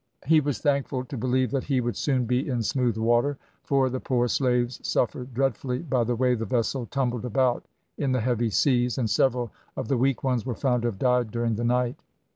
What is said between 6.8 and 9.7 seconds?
tumbled about in the heavy seas, and several